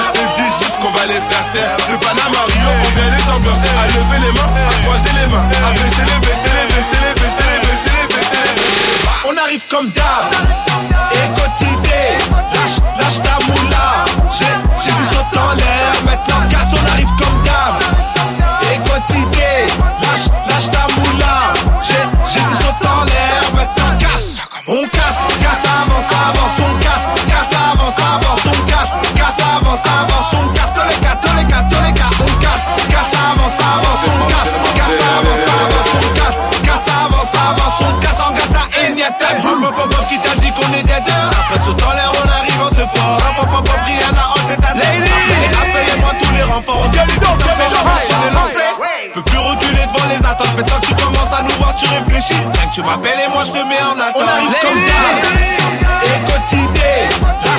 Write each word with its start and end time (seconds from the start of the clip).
pas 0.00 0.08
le 0.08 0.12
faire, 0.12 0.12
moi 0.14 0.24
je 0.24 0.34
te 0.34 0.40
dis 0.40 0.64
juste 0.64 0.76
qu'on 0.80 0.90
va 0.90 1.06
les 1.06 1.20
faire 1.20 1.46
taire. 1.52 1.76
De 1.90 1.96
Panama 1.96 2.40
on 2.44 2.88
vient 2.94 3.10
les 3.16 3.30
ambiancer, 3.30 3.68
à 3.68 3.86
lever 3.86 4.26
les 4.26 4.32
mains, 4.32 4.50
à 4.68 4.74
croiser 4.84 5.10
les 5.18 5.26
mains, 5.26 5.46
à 5.66 5.72
baisser 5.72 6.04
les, 6.04 6.18
baisser 6.26 6.50
les, 6.56 6.66
baisser 6.74 7.00
les, 7.04 7.14
baisser 7.20 7.46
les, 7.50 7.60
baisser 7.60 7.92
les, 7.96 8.06
baisser 8.14 8.42
les. 8.44 9.30
On 9.30 9.36
arrive 9.44 9.62
comme 9.68 9.90
d'hab, 9.90 10.30
et 11.12 11.28
quotidien, 11.38 12.18
lâche, 12.52 12.78
lâche 12.98 13.22
ta 13.22 13.38
moula. 13.46 14.04
J'ai, 14.30 14.46
j'ai 14.84 14.92
du 14.92 15.04
saut 15.12 15.38
en 15.38 15.54
l'air, 15.54 15.92
maintenant 16.04 16.48
casse, 16.50 16.72
on 16.72 16.92
arrive 16.92 17.10
comme 17.18 17.42
d'hab. 17.44 17.99
Maintenant 50.60 50.80
que 50.80 50.86
tu 50.88 50.94
commences 50.94 51.32
à 51.32 51.42
nous 51.42 51.54
voir, 51.56 51.74
tu 51.74 51.86
réfléchis. 51.86 52.34
Rien 52.34 52.68
que 52.68 52.74
tu 52.74 52.82
m'appelles 52.82 53.18
et 53.26 53.32
moi 53.32 53.44
je 53.44 53.52
te 53.52 53.66
mets 53.66 53.80
en 53.80 53.98
attente. 53.98 54.16
On 54.16 54.28
arrive 54.28 54.54
comme 54.60 54.84
d'hab. 54.84 55.24
Et 56.04 56.20
quotidien 56.30 57.49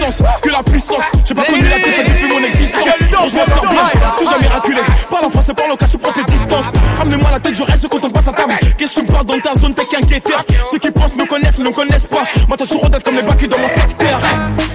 puissance, 0.00 0.22
que 0.40 0.50
la 0.50 0.62
puissance. 0.62 1.02
J'ai 1.26 1.34
pas 1.34 1.44
connu 1.44 1.62
la 1.62 1.76
défaite 1.76 2.08
depuis 2.08 2.28
mon 2.28 2.44
existence. 2.46 2.84
Donc 2.84 3.30
je 3.30 3.36
m'en 3.36 3.44
sors 3.44 3.68
bien, 3.68 3.82
je 4.12 4.16
suis 4.16 4.26
jamais 4.26 4.46
raculé. 4.46 4.80
Parle 5.10 5.24
en 5.26 5.30
français, 5.30 5.54
parle 5.54 5.72
au 5.72 5.76
cas, 5.76 5.86
je 5.90 5.96
prends 5.96 6.12
tes 6.12 6.24
distances. 6.24 6.66
Ramenez-moi 6.96 7.30
la 7.30 7.40
tête, 7.40 7.54
je 7.54 7.62
reste 7.62 7.88
quand 7.88 8.04
on 8.04 8.10
passe 8.10 8.28
à 8.28 8.32
table. 8.32 8.54
Qu'est-ce 8.78 8.94
que 8.94 9.00
tu 9.00 9.06
me 9.06 9.12
parles 9.12 9.26
dans 9.26 9.38
ta 9.38 9.54
zone, 9.58 9.74
t'es 9.74 9.84
qu'inquiéteur. 9.84 10.42
Ceux 10.70 10.78
qui 10.78 10.90
pensent 10.90 11.16
me 11.16 11.26
connaissent, 11.26 11.58
ne 11.58 11.64
me 11.64 11.70
connaissent 11.70 12.06
pas. 12.06 12.22
Moi, 12.48 12.56
t'as 12.56 12.66
toujours 12.66 12.88
d'être 12.88 13.04
comme 13.04 13.16
les 13.16 13.22
bacs 13.22 13.46
dans 13.46 13.58
mon 13.58 13.68
secteur. 13.68 14.20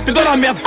T'es 0.06 0.12
dans 0.12 0.24
la 0.24 0.36
merde. 0.36 0.58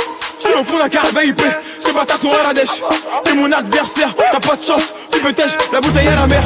Je 0.41 0.47
suis 0.47 0.55
au 0.55 0.65
fond 0.65 0.77
de 0.77 0.83
la 0.83 0.89
carte 0.89 1.13
VIP, 1.19 1.43
ce 1.81 1.93
bâtard 1.93 2.17
sont 2.17 2.31
à 2.31 2.47
la 2.47 2.55
dèche. 2.55 2.81
T'es 3.25 3.35
mon 3.35 3.51
adversaire, 3.51 4.15
t'as 4.31 4.39
pas 4.39 4.55
de 4.55 4.63
chance, 4.63 4.93
tu 5.11 5.19
peux 5.19 5.33
tèche, 5.33 5.51
la 5.73 5.81
bouteille 5.81 6.07
à 6.07 6.15
la 6.15 6.27
mer. 6.29 6.43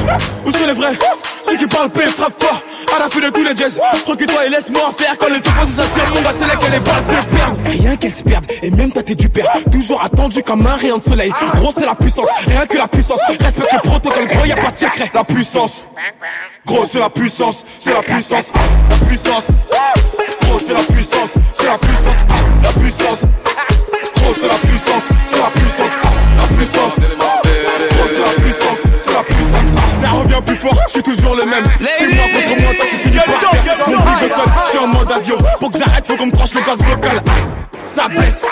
Où 0.47 0.51
sont 0.51 0.67
les 0.67 0.73
vrais? 0.73 0.97
Ceux 1.43 1.57
qui 1.57 1.67
parlent 1.67 1.91
paix, 1.91 2.07
frappe 2.07 2.43
fort, 2.43 2.61
à 2.95 2.99
la 2.99 3.09
fin 3.09 3.21
de 3.21 3.31
tous 3.31 3.43
les 3.45 3.57
jazz. 3.57 3.81
Recule-toi 4.07 4.47
et 4.47 4.51
laisse-moi 4.51 4.93
faire 4.97 5.17
quand 5.19 5.29
les 5.29 5.39
opposés 5.39 5.83
s'attirent, 5.83 6.09
mon 6.15 6.23
gars, 6.23 6.33
c'est 6.39 6.47
là 6.47 6.57
que 6.57 6.73
les 6.73 6.81
balles 6.81 7.05
se 7.05 7.27
perdent. 7.27 7.67
Et 7.67 7.71
rien 7.71 7.97
qu'elles 7.97 8.15
se 8.15 8.23
perdent, 8.23 8.47
et 8.63 8.71
même 8.71 8.93
toi 8.93 9.03
t'es 9.03 9.15
du 9.15 9.29
père. 9.29 9.49
Toujours 9.71 10.03
attendu 10.03 10.43
comme 10.43 10.67
un 10.67 10.77
rayon 10.77 10.99
de 10.99 11.05
soleil. 11.05 11.33
Gros, 11.55 11.73
c'est 11.73 11.87
la 11.87 11.95
puissance, 11.95 12.29
rien 12.47 12.67
que 12.67 12.79
la 12.79 12.89
puissance. 12.89 13.21
Respecte 13.41 13.73
le 13.73 13.81
protocole, 13.81 14.27
gros, 14.27 14.45
y 14.45 14.53
a 14.53 14.57
pas 14.57 14.71
de 14.71 14.77
secret. 14.77 15.11
La 15.15 15.25
puissance, 15.25 15.89
gros, 16.67 16.87
c'est 16.91 17.01
la 17.01 17.11
puissance, 17.11 17.65
c'est 17.79 17.93
la 17.93 18.03
puissance, 18.03 18.53
la 18.91 19.07
puissance. 19.07 19.49
Gros, 20.43 20.59
c'est 20.59 20.75
la 20.75 20.83
puissance, 20.83 21.35
c'est 21.55 21.67
la 21.67 21.79
puissance, 21.79 22.27
la 22.63 22.73
puissance. 22.73 23.23
Gros, 24.17 24.35
c'est 24.41 24.49
la 24.49 24.55
puissance, 24.55 25.05
c'est 25.31 25.39
la 25.39 25.51
puissance, 25.51 25.99
la 26.39 26.47
puissance. 26.47 27.01
Gros, 27.01 27.07
c'est 27.11 27.47
la 27.47 27.49
puissance, 27.49 27.81
c'est 28.13 28.19
la 28.19 28.33
puissance, 28.41 28.92
plus 30.43 30.57
fort, 30.57 30.79
je 30.87 30.93
suis 30.93 31.03
toujours 31.03 31.35
le 31.35 31.45
même. 31.45 31.65
C'est 31.99 32.07
moi 32.15 32.25
contre 32.25 32.63
moi, 32.63 32.75
toi 32.75 32.87
tu 32.91 32.97
finis 32.99 33.17
par 33.17 33.51
terre. 33.51 33.77
Mon 33.87 33.97
big 33.97 34.23
de 34.23 34.29
sol, 34.29 34.45
je 34.65 34.71
suis 34.71 34.79
en 34.79 34.87
mode 34.87 35.13
avion. 35.13 35.37
Pour 35.61 35.71
que 35.71 35.79
j'arrête, 35.79 36.07
faut 36.07 36.17
qu'on 36.17 36.27
me 36.27 36.33
tranche 36.33 36.55
le 36.55 36.61
gaz 36.61 36.79
vocal. 36.79 37.17
Ah, 37.29 37.33
ça 37.85 38.09
blesse. 38.09 38.45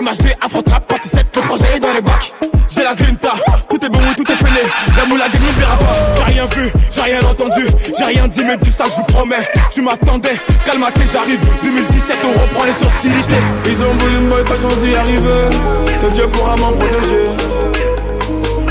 MHD, 0.00 0.34
Afro 0.40 0.62
Trap, 0.62 0.86
partie 0.86 1.08
7, 1.08 1.26
le 1.34 1.40
projet 1.42 1.64
est 1.76 1.80
dans 1.80 1.92
les 1.92 2.00
bacs. 2.00 2.32
J'ai 2.68 2.84
la 2.84 2.94
grinta, 2.94 3.32
tout 3.68 3.82
est 3.84 3.88
bon, 3.88 3.98
oui, 3.98 4.14
tout 4.16 4.30
est 4.30 4.36
fêlé. 4.36 4.60
La 4.96 5.06
moula 5.06 5.28
gagne 5.28 5.40
n'oubliera 5.42 5.76
pas. 5.76 5.96
J'ai 6.16 6.24
rien 6.24 6.46
vu, 6.46 6.70
j'ai 6.92 7.00
rien 7.00 7.20
entendu, 7.22 7.66
j'ai 7.98 8.04
rien 8.04 8.28
dit, 8.28 8.44
mais 8.44 8.56
du 8.58 8.70
ça, 8.70 8.84
je 8.84 8.96
vous 8.96 9.04
promets. 9.04 9.42
Tu 9.70 9.82
m'attendais, 9.82 10.36
calme-toi, 10.64 11.04
j'arrive. 11.12 11.40
2017, 11.64 12.18
on 12.24 12.40
reprend 12.40 12.64
les 12.64 12.72
sociétés. 12.72 13.42
Ils 13.66 13.82
ont 13.82 13.94
voulu 13.94 14.18
me 14.18 14.30
boycotter 14.30 14.60
sans 14.60 14.86
y 14.86 14.94
arriver. 14.94 15.56
Seul 16.00 16.12
Dieu 16.12 16.28
pourra 16.28 16.56
m'en 16.56 16.72
protéger. 16.72 17.77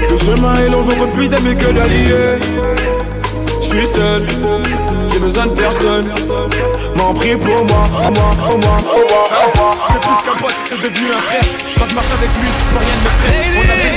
Le 0.09 0.17
chemin 0.17 0.55
est 0.55 0.69
long, 0.69 0.81
j'en 0.81 1.07
plus 1.07 1.29
d'amis 1.29 1.55
que 1.55 1.71
d'alliés. 1.71 2.39
Je 3.61 3.67
suis 3.67 3.85
seul, 3.85 4.25
j'ai 5.11 5.19
besoin 5.19 5.47
de 5.47 5.51
personne. 5.51 6.13
M'en 6.95 7.13
prie 7.13 7.35
pour 7.35 7.65
moi, 7.65 7.83
au 7.97 8.11
moi, 8.11 8.31
au 8.51 8.57
moi, 8.57 8.77
au 8.93 9.57
moi. 9.57 9.71
C'est 9.91 10.01
plus 10.01 10.19
qu'un 10.25 10.37
pote, 10.41 10.55
c'est 10.69 10.81
devenu 10.81 11.07
un 11.11 11.21
frère. 11.21 11.43
Je 11.89 11.95
marche 11.95 12.11
avec 12.11 12.29
lui, 12.39 12.47
plus 12.69 12.77
rien 12.77 12.95
ne 12.97 13.03
me 13.03 13.11
freine. 13.19 13.53
On 13.57 13.63
a 13.71 13.75
des. 13.75 13.87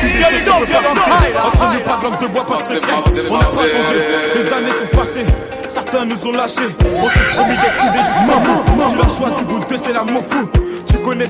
Entre 0.51 1.65
nous, 1.73 1.81
pas 1.81 1.97
de 1.97 2.03
langue 2.05 2.21
de 2.21 2.27
bois, 2.29 2.47
pas 2.47 2.57
de 2.57 2.63
secret. 2.63 2.93
On 3.29 3.39
n'a 3.39 3.45
pas 3.45 3.47
changé, 3.47 3.99
les 4.35 4.53
années 4.53 4.71
sont 4.71 4.97
passées. 4.97 5.27
Certains 5.69 6.05
nous 6.05 6.27
ont 6.27 6.33
lâchés, 6.33 6.69
on 6.85 7.09
s'est 7.09 7.29
promis 7.33 7.57
d'être 7.57 7.79
soudés 7.81 8.05
jusqu'au 8.05 8.39
bout. 8.41 8.63
Tu 8.91 8.97
l'as 8.97 9.17
choisi, 9.17 9.43
vous 9.47 9.61
deux, 9.61 9.79
c'est 9.85 9.93
l'amour 9.93 10.23
fou. 10.29 10.60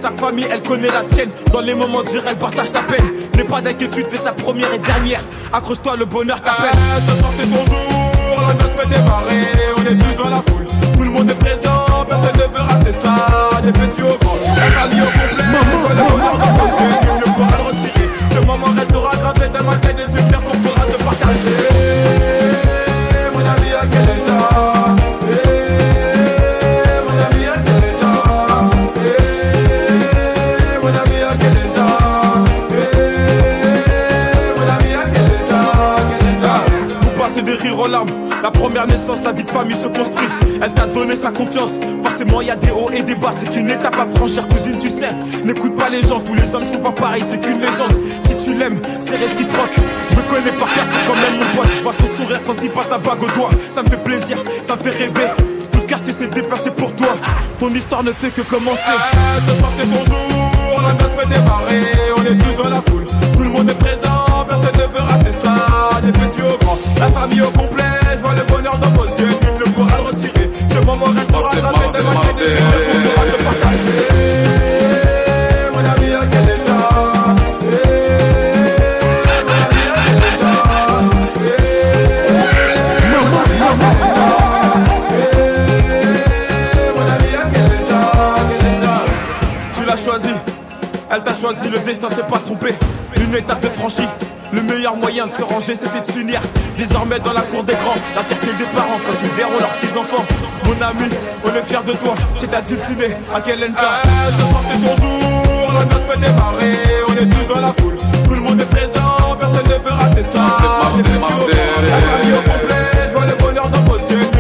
Sa 0.00 0.11
famille, 0.12 0.47
elle 0.50 0.62
connaît 0.62 0.88
la 0.88 1.02
tienne. 1.02 1.29
Dans 1.52 1.61
les 1.61 1.75
moments 1.75 2.02
durs, 2.02 2.23
elle 2.26 2.38
partage 2.38 2.73
ta 2.73 2.81
peine. 2.81 3.05
N'aie 3.37 3.44
pas 3.44 3.61
d'inquiétude, 3.61 4.08
t'es 4.08 4.17
sa 4.17 4.32
première 4.32 4.73
et 4.73 4.79
dernière. 4.79 5.20
Accroche-toi, 5.52 5.97
le 5.97 6.06
bonheur 6.06 6.41
t'appelle. 6.41 6.70
Ah, 6.73 6.99
ce 7.06 7.17
soir 7.17 7.31
c'est 7.37 7.44
ton 7.44 7.62
jour, 7.67 8.41
la 8.41 8.55
noce 8.55 8.73
fait 8.79 8.88
démarrer. 8.88 9.43
On 9.76 9.82
est 9.82 9.97
tous 9.97 10.23
dans 10.23 10.31
la 10.31 10.37
foule, 10.37 10.67
tout 10.97 11.02
le 11.02 11.11
monde 11.11 11.31
est 11.31 11.35
présent. 11.35 11.85
Personne 12.08 12.32
ne 12.35 12.56
veut 12.56 12.62
rater 12.62 12.93
ça, 12.93 13.61
des 13.62 13.73
petits 13.73 14.02
au 14.02 14.14
famille 39.61 39.77
se 39.77 39.89
construit. 39.89 40.29
Elle 40.62 40.73
t'a 40.73 40.87
donné 40.87 41.15
sa 41.15 41.31
confiance. 41.31 41.73
Forcément, 42.03 42.41
y 42.41 42.51
a 42.51 42.57
des 42.57 42.71
hauts 42.71 42.91
et 42.93 43.03
des 43.03 43.15
bas. 43.15 43.31
C'est 43.39 43.51
qu'une 43.51 43.71
étape 43.71 43.97
à 43.99 44.07
franchir, 44.17 44.47
cousine, 44.49 44.79
tu 44.79 44.89
sais. 44.89 45.12
N'écoute 45.45 45.77
pas 45.77 45.91
les 45.91 46.03
gens, 46.03 46.21
tous 46.21 46.35
les 46.35 46.55
hommes 46.55 46.67
sont 46.67 46.79
pas 46.79 46.93
pareils. 46.93 47.25
C'est 47.29 47.41
qu'une 47.41 47.61
légende. 47.61 47.95
Si 48.23 48.37
tu 48.43 48.55
l'aimes, 48.55 48.81
c'est 49.01 49.17
réciproque. 49.17 49.77
Je 50.11 50.17
me 50.17 50.23
connais 50.23 50.53
par 50.53 50.73
cœur, 50.73 50.85
c'est 50.91 51.07
quand 51.07 51.15
même 51.15 51.37
mon 51.41 51.61
pote. 51.61 51.71
Je 51.77 51.83
vois 51.83 51.93
son 51.93 52.07
sourire 52.07 52.41
quand 52.47 52.57
il 52.62 52.71
passe 52.71 52.91
la 52.91 52.99
bague 52.99 53.23
au 53.23 53.31
doigt. 53.37 53.51
Ça 53.69 53.83
me 53.83 53.91
fait 53.91 54.03
plaisir, 54.03 54.39
ça 54.62 54.77
me 54.77 54.81
fait 54.81 54.91
rêver. 54.91 55.31
Tout 55.73 55.81
le 55.81 55.87
quartier 55.87 56.13
s'est 56.13 56.29
déplacé 56.29 56.71
pour 56.71 56.95
toi. 56.95 57.13
Ton 57.59 57.73
histoire 57.75 58.03
ne 58.03 58.13
fait 58.13 58.31
que 58.31 58.41
commencer. 58.41 58.81
Ah, 58.89 59.41
ce 59.47 59.55
soir 59.56 59.71
c'est 59.77 59.85
ton 59.85 60.05
jour, 60.05 60.83
la 60.87 60.93
noce 60.95 61.13
fait 61.19 61.29
démarrer. 61.29 61.83
On 62.17 62.23
est 62.23 62.39
tous 62.39 62.63
dans 62.63 62.71
la 62.71 62.81
foule, 62.89 63.06
tout 63.37 63.43
le 63.43 63.51
monde 63.51 63.69
est 63.69 63.79
présent. 63.79 64.25
Personne 64.49 64.75
ne 64.75 64.87
veut 64.93 65.05
rater 65.05 65.33
ça, 65.33 66.01
des 66.03 66.13
petits 66.13 66.43
au 66.43 66.56
grand. 66.65 66.79
La 66.99 67.09
famille 67.09 67.43
au 67.43 67.51
complet, 67.51 68.00
elle 91.11 91.23
t'a 91.25 91.35
choisi, 91.35 91.69
le 91.69 91.79
destin 91.81 92.09
s'est 92.11 92.23
pas 92.23 92.39
trompé. 92.39 92.75
Une 93.17 93.35
étape 93.35 93.65
est 93.65 93.79
franchie. 93.79 94.09
Le 94.52 94.62
meilleur 94.62 94.97
moyen 94.97 95.26
de 95.26 95.32
se 95.32 95.43
ranger, 95.43 95.75
c'était 95.75 96.00
de 96.00 96.12
s'unir. 96.12 96.41
Désormais 96.76 97.20
dans 97.20 97.32
la 97.32 97.43
cour 97.43 97.62
des 97.62 97.75
grands, 97.75 97.94
la 98.17 98.23
fierté 98.25 98.47
des 98.58 98.64
parents 98.75 98.99
quand 99.05 99.17
ils 99.23 99.31
verront 99.31 99.58
leurs 99.58 99.70
petits 99.70 99.97
enfants. 99.97 100.25
Mon 100.64 100.73
ami, 100.85 101.08
on 101.44 101.55
est 101.55 101.62
fiers 101.62 101.85
de 101.87 101.93
toi. 101.93 102.14
C'est 102.37 102.52
à 102.52 102.61
dulciné, 102.61 103.17
à 103.35 103.41
quel 103.41 103.70
Ah, 103.76 104.02
ce 104.31 104.47
soir 104.47 104.62
c'est 104.69 104.79
ton 104.79 104.97
jour, 104.97 105.73
la 105.73 105.85
noce 105.85 106.02
fait 106.08 106.19
démarrer. 106.19 106.79
On 107.08 107.12
est 107.12 107.26
tous 107.26 107.55
dans 107.55 107.61
la 107.61 107.73
foule, 107.79 107.97
tout 108.26 108.35
le 108.35 108.41
monde 108.41 108.61
est 108.61 108.70
présent. 108.70 109.37
Personne 109.38 109.67
ne 109.67 109.85
veut 109.85 109.93
rater 109.93 110.23
ça. 110.25 110.41
Passez, 110.41 111.03
passez, 111.03 111.03
Des 111.03 111.19
petits 111.19 112.32
au 112.32 112.43
passez. 113.88 114.40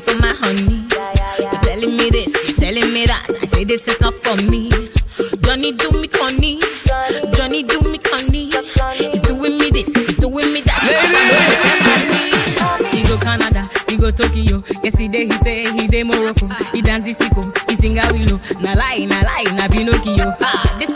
Looking 0.00 0.14
for 0.14 0.20
my 0.20 0.32
honey. 0.34 0.84
You're 1.40 1.60
telling 1.62 1.96
me 1.96 2.10
this, 2.10 2.48
you're 2.48 2.56
telling 2.56 2.92
me 2.92 3.06
that. 3.06 3.26
I 3.42 3.46
say 3.46 3.64
this 3.64 3.88
is 3.88 4.00
not 4.00 4.14
for 4.24 4.36
me. 4.50 4.70
Johnny 5.42 5.72
do 5.72 5.90
me 5.92 6.08
conny. 6.08 6.60
Johnny 7.34 7.62
do 7.62 7.80
me 7.82 7.98
conny. 7.98 8.50
He's 8.96 9.22
doing 9.22 9.58
me 9.58 9.70
this, 9.70 9.86
he's 9.92 10.16
doing 10.16 10.52
me 10.52 10.60
that. 10.62 10.80
He 12.92 13.02
go 13.04 13.16
Canada, 13.18 13.68
he 13.88 13.96
go 13.96 14.10
Tokyo. 14.10 14.62
Yesterday 14.82 15.24
he 15.26 15.32
say 15.44 15.70
he 15.72 15.86
dey 15.88 16.02
Morocco. 16.04 16.46
He 16.72 16.82
dance 16.82 17.04
the 17.04 17.14
sicko, 17.24 17.44
he 17.68 17.76
sing 17.76 17.98
a 17.98 18.06
willow. 18.12 18.40
Na 18.60 18.72
lie, 18.74 19.04
na 19.06 19.20
lie, 19.20 19.52
na 19.54 19.68
Pinocchio. 19.68 20.34
Ah, 20.40 20.76
this 20.78 20.90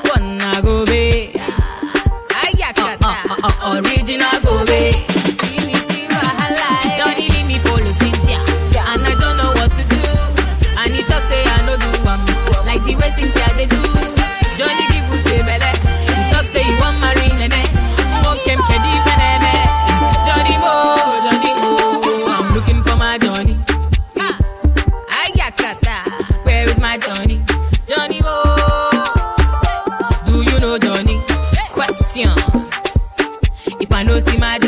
aproxima 34.15 34.59
de 34.61 34.64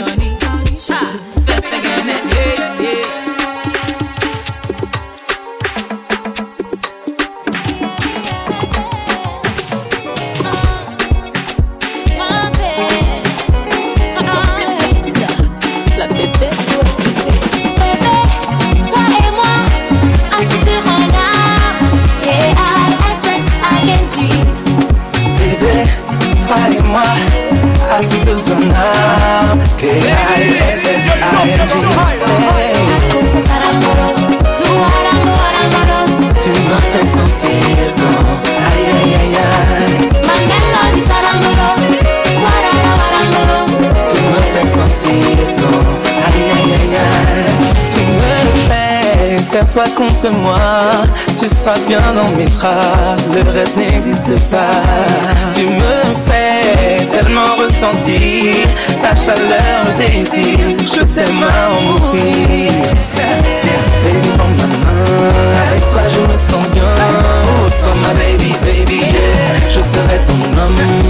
préfère 49.57 49.71
toi 49.71 49.85
contre 49.97 50.31
moi. 50.31 50.57
Tu 51.39 51.49
seras 51.49 51.79
bien 51.87 52.01
dans 52.15 52.31
mes 52.37 52.45
bras, 52.45 53.17
le 53.35 53.51
reste 53.51 53.77
n'existe 53.77 54.39
pas. 54.51 54.71
Tu 55.55 55.65
me 55.67 56.15
fais 56.27 57.05
tellement 57.07 57.55
ressentir 57.57 58.55
ta 59.01 59.15
chaleur, 59.15 59.85
le 59.87 59.93
désir. 59.95 60.59
Je 60.79 61.03
t'aime 61.15 61.43
à 61.43 61.77
en 61.77 61.81
mourir. 61.83 62.73
Baby, 64.05 64.29
prends 64.37 64.49
ma 64.49 64.67
main, 64.67 65.21
avec 65.69 65.91
toi 65.91 66.03
je 66.09 66.21
me 66.21 66.39
sens 66.39 66.71
bien. 66.73 66.83
Oh, 66.85 67.69
sans 67.69 67.95
ma 67.97 68.09
baby, 68.15 68.53
baby, 68.63 68.99
yeah. 68.99 69.69
je 69.69 69.81
serai 69.81 70.21
ton 70.27 70.61
homme. 70.61 71.06